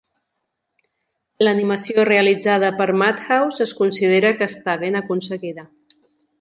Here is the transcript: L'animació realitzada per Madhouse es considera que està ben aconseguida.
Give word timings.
L'animació 1.47 2.05
realitzada 2.09 2.73
per 2.81 2.89
Madhouse 3.03 3.63
es 3.69 3.77
considera 3.83 4.35
que 4.41 4.51
està 4.55 4.79
ben 4.87 5.01
aconseguida. 5.05 5.71